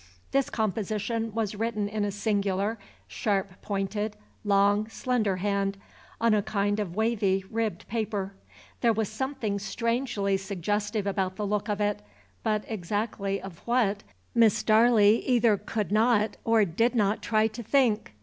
[0.31, 5.77] This composition was written in a singular, sharp pointed, long, slender hand,
[6.19, 8.33] on a kind of wavy, ribbed paper.
[8.79, 12.01] There was something strangely suggestive about the look of it,
[12.41, 14.01] but exactly of what,
[14.33, 18.13] Miss barley either could not or did not try to think.